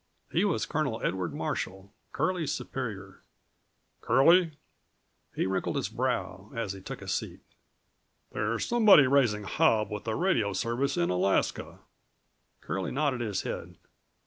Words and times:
He 0.31 0.43
was 0.45 0.65
Colonel 0.65 0.99
Edward 1.03 1.31
Marshall, 1.31 1.93
Curlie's 2.11 2.51
superior. 2.51 3.21
"Curlie," 4.01 4.53
he 5.35 5.45
wrinkled 5.45 5.75
his 5.75 5.89
brow, 5.89 6.51
as 6.55 6.73
he 6.73 6.81
took 6.81 7.03
a 7.03 7.07
seat, 7.07 7.39
"there's 8.31 8.65
somebody 8.65 9.05
raising 9.05 9.43
hob 9.43 9.91
with 9.91 10.05
the 10.05 10.15
radio 10.15 10.53
service 10.53 10.97
in 10.97 11.11
Alaska." 11.11 11.81
Curlie 12.61 12.89
nodded 12.89 13.21
his 13.21 13.43
head. 13.43 13.75